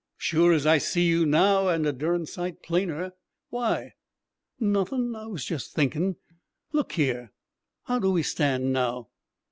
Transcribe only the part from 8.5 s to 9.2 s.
now?"